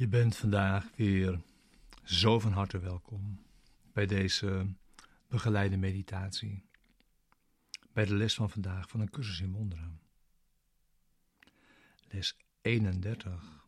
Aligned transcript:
Je 0.00 0.08
bent 0.08 0.36
vandaag 0.36 0.96
weer 0.96 1.40
zo 2.04 2.38
van 2.38 2.52
harte 2.52 2.78
welkom 2.78 3.42
bij 3.92 4.06
deze 4.06 4.66
begeleide 5.28 5.76
meditatie. 5.76 6.64
Bij 7.92 8.04
de 8.04 8.14
les 8.14 8.34
van 8.34 8.50
vandaag 8.50 8.88
van 8.88 9.00
een 9.00 9.10
cursus 9.10 9.40
in 9.40 9.52
wonderen. 9.52 10.00
Les 12.08 12.36
31. 12.60 13.66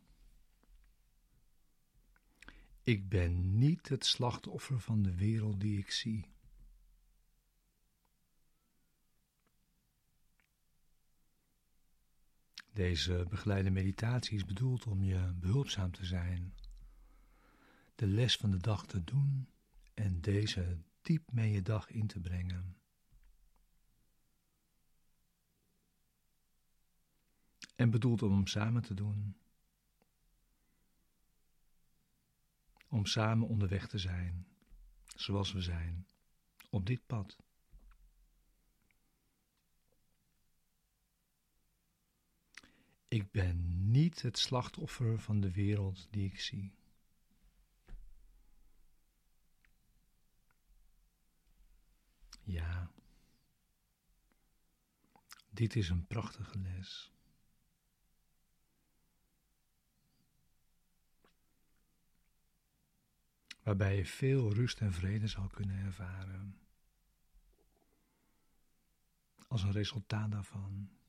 Ik 2.82 3.08
ben 3.08 3.58
niet 3.58 3.88
het 3.88 4.06
slachtoffer 4.06 4.80
van 4.80 5.02
de 5.02 5.14
wereld 5.14 5.60
die 5.60 5.78
ik 5.78 5.90
zie. 5.90 6.31
Deze 12.72 13.26
begeleide 13.28 13.70
meditatie 13.70 14.36
is 14.36 14.44
bedoeld 14.44 14.86
om 14.86 15.02
je 15.02 15.32
behulpzaam 15.34 15.90
te 15.90 16.04
zijn, 16.04 16.54
de 17.94 18.06
les 18.06 18.36
van 18.36 18.50
de 18.50 18.56
dag 18.56 18.86
te 18.86 19.04
doen 19.04 19.48
en 19.94 20.20
deze 20.20 20.78
diep 21.02 21.32
mee 21.32 21.52
je 21.52 21.62
dag 21.62 21.90
in 21.90 22.06
te 22.06 22.20
brengen. 22.20 22.76
En 27.76 27.90
bedoeld 27.90 28.22
om 28.22 28.32
hem 28.32 28.46
samen 28.46 28.82
te 28.82 28.94
doen. 28.94 29.36
Om 32.88 33.06
samen 33.06 33.48
onderweg 33.48 33.88
te 33.88 33.98
zijn, 33.98 34.46
zoals 35.06 35.52
we 35.52 35.60
zijn, 35.60 36.06
op 36.70 36.86
dit 36.86 37.06
pad. 37.06 37.36
Ik 43.12 43.30
ben 43.30 43.90
niet 43.90 44.22
het 44.22 44.38
slachtoffer 44.38 45.18
van 45.18 45.40
de 45.40 45.50
wereld 45.50 46.08
die 46.10 46.26
ik 46.26 46.40
zie. 46.40 46.74
Ja, 52.42 52.90
dit 55.50 55.76
is 55.76 55.88
een 55.88 56.06
prachtige 56.06 56.58
les. 56.58 57.12
Waarbij 63.62 63.96
je 63.96 64.06
veel 64.06 64.52
rust 64.52 64.80
en 64.80 64.92
vrede 64.92 65.26
zal 65.26 65.48
kunnen 65.48 65.76
ervaren. 65.76 66.60
Als 69.48 69.62
een 69.62 69.72
resultaat 69.72 70.30
daarvan. 70.30 71.01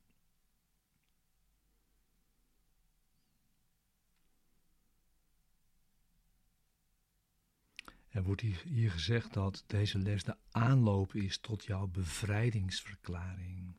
Er 8.14 8.24
wordt 8.24 8.42
hier 8.42 8.92
gezegd 8.92 9.34
dat 9.34 9.64
deze 9.68 9.98
les 9.98 10.24
de 10.24 10.38
aanloop 10.52 11.16
is 11.16 11.38
tot 11.38 11.66
jouw 11.66 11.88
bevrijdingsverklaring. 11.88 13.76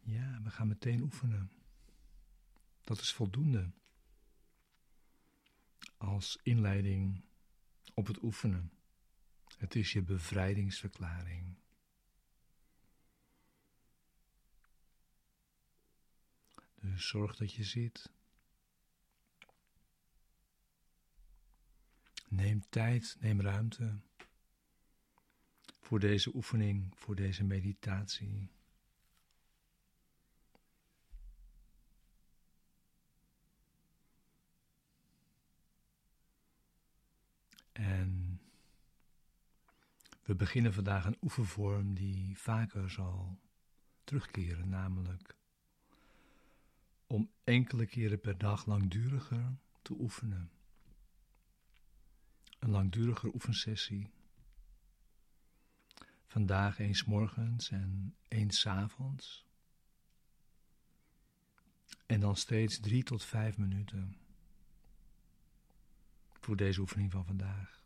Ja, 0.00 0.40
we 0.42 0.50
gaan 0.50 0.68
meteen 0.68 1.00
oefenen. 1.00 1.50
Dat 2.80 3.00
is 3.00 3.12
voldoende 3.12 3.70
als 5.96 6.38
inleiding 6.42 7.24
op 7.94 8.06
het 8.06 8.22
oefenen. 8.22 8.72
Het 9.56 9.74
is 9.74 9.92
je 9.92 10.02
bevrijdingsverklaring. 10.02 11.62
Dus 16.84 17.08
zorg 17.08 17.36
dat 17.36 17.52
je 17.52 17.64
zit. 17.64 18.12
Neem 22.28 22.68
tijd, 22.68 23.16
neem 23.20 23.40
ruimte 23.40 24.00
voor 25.80 26.00
deze 26.00 26.34
oefening, 26.34 26.92
voor 26.96 27.14
deze 27.14 27.44
meditatie. 27.44 28.48
En 37.72 38.40
we 40.22 40.34
beginnen 40.34 40.74
vandaag 40.74 41.04
een 41.04 41.18
oefenvorm 41.20 41.94
die 41.94 42.38
vaker 42.38 42.90
zal 42.90 43.38
terugkeren, 44.04 44.68
namelijk 44.68 45.36
om 47.14 47.30
enkele 47.44 47.86
keren 47.86 48.20
per 48.20 48.38
dag 48.38 48.66
langduriger 48.66 49.56
te 49.82 49.92
oefenen. 49.92 50.50
Een 52.58 52.70
langduriger 52.70 53.34
oefensessie. 53.34 54.10
Vandaag 56.26 56.78
eens 56.78 57.04
morgens 57.04 57.70
en 57.70 58.16
eens 58.28 58.66
avonds. 58.66 59.46
En 62.06 62.20
dan 62.20 62.36
steeds 62.36 62.80
drie 62.80 63.02
tot 63.02 63.24
vijf 63.24 63.58
minuten 63.58 64.16
voor 66.40 66.56
deze 66.56 66.80
oefening 66.80 67.10
van 67.10 67.24
vandaag. 67.26 67.82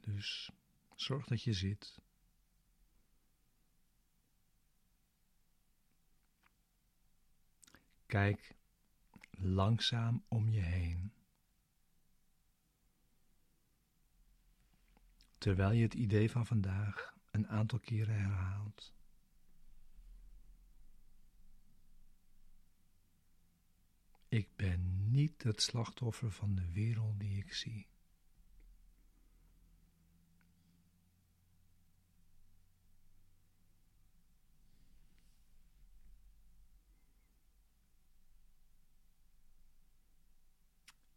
Dus 0.00 0.50
zorg 0.94 1.26
dat 1.26 1.42
je 1.42 1.52
zit. 1.52 2.00
Kijk 8.10 8.54
langzaam 9.30 10.24
om 10.28 10.48
je 10.48 10.60
heen. 10.60 11.12
Terwijl 15.38 15.72
je 15.72 15.82
het 15.82 15.94
idee 15.94 16.30
van 16.30 16.46
vandaag 16.46 17.14
een 17.30 17.48
aantal 17.48 17.78
keren 17.78 18.14
herhaalt. 18.14 18.94
Ik 24.28 24.48
ben 24.56 25.10
niet 25.10 25.42
het 25.42 25.62
slachtoffer 25.62 26.30
van 26.30 26.54
de 26.54 26.72
wereld 26.72 27.20
die 27.20 27.36
ik 27.36 27.52
zie. 27.52 27.86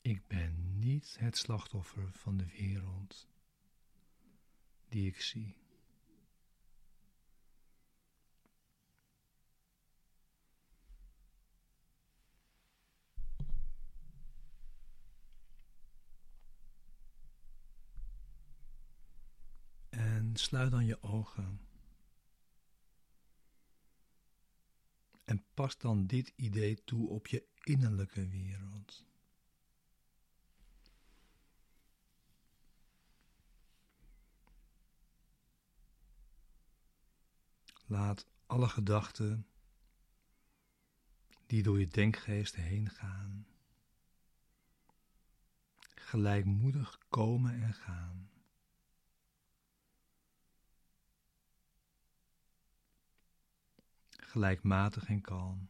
Ik 0.03 0.27
ben 0.27 0.79
niet 0.79 1.15
het 1.19 1.37
slachtoffer 1.37 2.11
van 2.11 2.37
de 2.37 2.45
wereld 2.45 3.27
die 4.89 5.07
ik 5.07 5.21
zie. 5.21 5.55
En 19.89 20.35
sluit 20.35 20.71
dan 20.71 20.85
je 20.85 21.01
ogen. 21.03 21.67
En 25.23 25.45
pas 25.53 25.77
dan 25.77 26.07
dit 26.07 26.33
idee 26.35 26.83
toe 26.83 27.09
op 27.09 27.27
je 27.27 27.47
innerlijke 27.63 28.27
wereld. 28.27 29.11
Laat 37.93 38.27
alle 38.45 38.69
gedachten 38.69 39.47
die 41.45 41.63
door 41.63 41.79
je 41.79 41.87
denkgeest 41.87 42.55
heen 42.55 42.89
gaan, 42.89 43.47
gelijkmoedig 45.95 46.97
komen 47.09 47.61
en 47.61 47.73
gaan. 47.73 48.29
Gelijkmatig 54.09 55.07
en 55.07 55.21
kalm, 55.21 55.69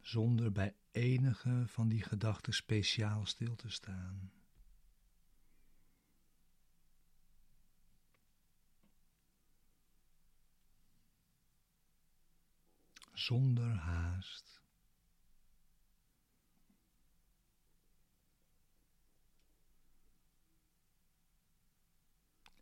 zonder 0.00 0.52
bij 0.52 0.74
enige 0.90 1.64
van 1.66 1.88
die 1.88 2.02
gedachten 2.02 2.54
speciaal 2.54 3.26
stil 3.26 3.56
te 3.56 3.70
staan. 3.70 4.37
Zonder 13.18 13.74
haast. 13.74 14.62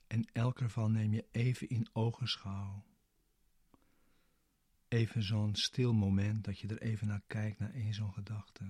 En 0.07 0.29
elk 0.33 0.61
ervan 0.61 0.93
neem 0.93 1.13
je 1.13 1.27
even 1.31 1.69
in 1.69 1.89
ogenschouw. 1.93 2.85
Even 4.89 5.23
zo'n 5.23 5.55
stil 5.55 5.93
moment 5.93 6.45
dat 6.45 6.59
je 6.59 6.69
er 6.69 6.83
even 6.83 7.07
naar 7.07 7.23
kijkt, 7.27 7.59
naar 7.59 7.75
één 7.75 7.95
zo'n 7.95 8.13
gedachte. 8.13 8.65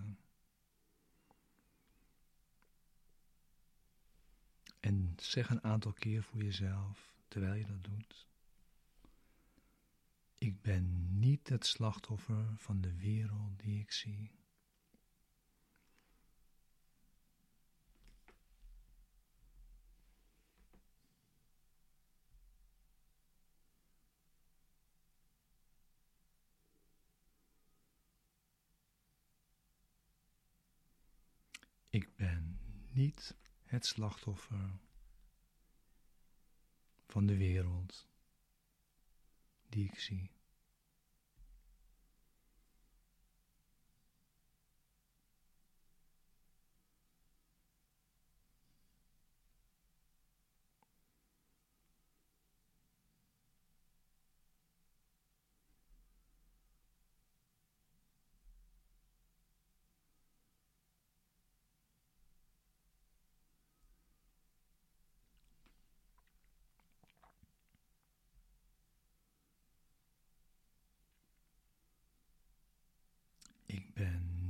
En 4.81 5.15
zeg 5.17 5.51
een 5.51 5.65
aantal 5.65 5.93
keer 5.93 6.23
voor 6.23 6.43
jezelf, 6.43 7.15
terwijl 7.29 7.55
je 7.55 7.67
dat 7.67 7.85
doet. 7.85 8.27
Ik 10.47 10.63
ben 10.63 11.19
niet 11.19 11.49
het 11.49 11.67
slachtoffer 11.67 12.53
van 12.57 12.81
de 12.81 12.97
wereld 12.97 13.59
die 13.59 13.81
ik 13.81 13.93
zie. 13.93 14.31
Ik 31.91 32.17
ben 32.17 32.59
niet 32.93 33.37
het 33.63 33.87
slachtoffer 33.87 34.79
van 37.07 37.27
de 37.27 37.37
wereld 37.37 38.09
die 39.69 39.85
ik 39.85 39.99
zie. 39.99 40.36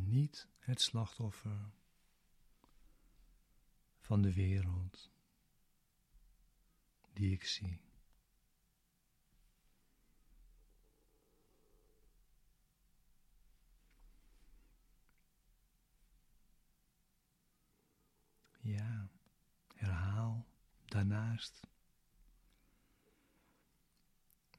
Niet 0.07 0.49
het 0.59 0.81
slachtoffer 0.81 1.71
van 3.99 4.23
de 4.23 4.33
wereld 4.33 5.11
die 7.13 7.33
ik 7.33 7.45
zie. 7.45 7.81
Ja, 18.61 19.09
herhaal 19.75 20.47
daarnaast. 20.85 21.67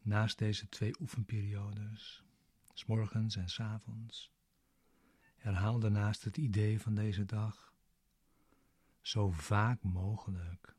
Naast 0.02 0.38
deze 0.38 0.70
twee 0.70 1.00
oefenperiodes, 1.00 2.24
s 2.74 2.86
morgens 2.86 3.36
en 3.36 3.50
s 3.50 3.60
avonds, 3.60 4.37
Herhaal 5.38 5.80
daarnaast 5.80 6.24
het 6.24 6.38
idee 6.38 6.82
van 6.82 6.96
deze 6.96 7.26
dag 7.26 7.74
zo 9.02 9.32
vaak 9.32 9.84
mogelijk. 9.84 10.76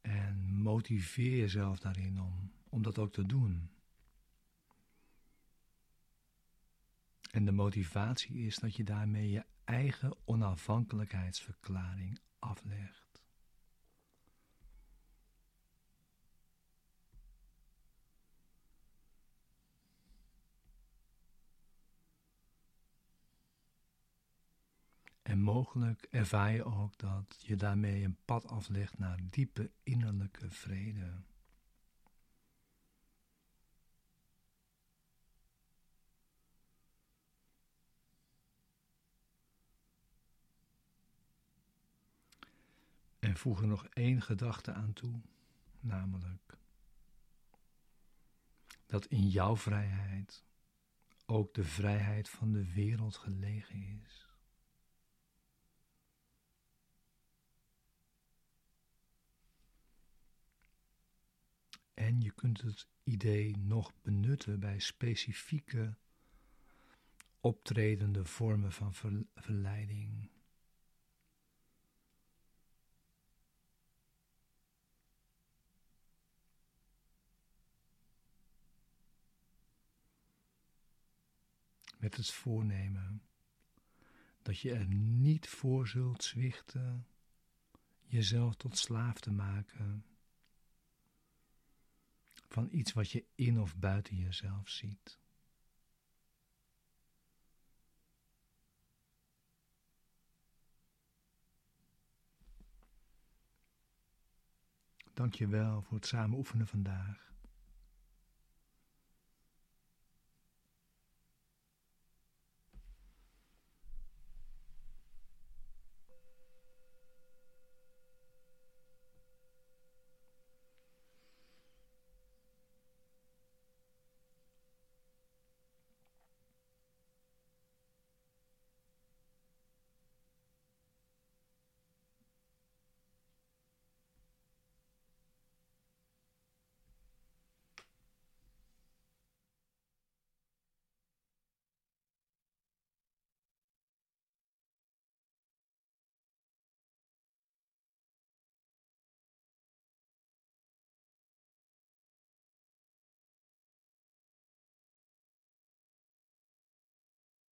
En 0.00 0.54
motiveer 0.54 1.36
jezelf 1.36 1.78
daarin 1.78 2.20
om, 2.20 2.52
om 2.68 2.82
dat 2.82 2.98
ook 2.98 3.12
te 3.12 3.26
doen. 3.26 3.70
En 7.30 7.44
de 7.44 7.52
motivatie 7.52 8.46
is 8.46 8.56
dat 8.56 8.76
je 8.76 8.84
daarmee 8.84 9.30
je 9.30 9.44
eigen 9.64 10.16
onafhankelijkheidsverklaring 10.24 12.18
aflegt. 12.38 13.03
En 25.34 25.40
mogelijk 25.40 26.06
ervaar 26.10 26.52
je 26.52 26.64
ook 26.64 26.98
dat 26.98 27.42
je 27.46 27.56
daarmee 27.56 28.04
een 28.04 28.16
pad 28.24 28.46
aflegt 28.46 28.98
naar 28.98 29.18
diepe 29.30 29.70
innerlijke 29.82 30.50
vrede. 30.50 31.12
En 43.18 43.36
voeg 43.36 43.60
er 43.60 43.66
nog 43.66 43.86
één 43.86 44.22
gedachte 44.22 44.72
aan 44.72 44.92
toe, 44.92 45.20
namelijk 45.80 46.58
dat 48.86 49.06
in 49.06 49.28
jouw 49.28 49.56
vrijheid 49.56 50.44
ook 51.26 51.54
de 51.54 51.64
vrijheid 51.64 52.28
van 52.28 52.52
de 52.52 52.72
wereld 52.72 53.16
gelegen 53.16 54.00
is. 54.04 54.23
Je 62.18 62.30
kunt 62.30 62.60
het 62.60 62.88
idee 63.02 63.56
nog 63.56 63.92
benutten 64.02 64.60
bij 64.60 64.78
specifieke 64.78 65.96
optredende 67.40 68.24
vormen 68.24 68.72
van 68.72 68.94
verleiding. 69.34 70.30
Met 81.98 82.16
het 82.16 82.30
voornemen 82.30 83.22
dat 84.42 84.58
je 84.58 84.72
er 84.72 84.86
niet 84.94 85.48
voor 85.48 85.88
zult 85.88 86.22
zwichten 86.22 87.06
jezelf 88.04 88.54
tot 88.54 88.78
slaaf 88.78 89.20
te 89.20 89.32
maken 89.32 90.04
van 92.48 92.68
iets 92.70 92.92
wat 92.92 93.10
je 93.10 93.24
in 93.34 93.60
of 93.60 93.76
buiten 93.76 94.16
jezelf 94.16 94.68
ziet. 94.68 95.18
Dank 105.14 105.34
je 105.34 105.46
wel 105.46 105.82
voor 105.82 105.96
het 105.96 106.06
samen 106.06 106.38
oefenen 106.38 106.66
vandaag. 106.66 107.33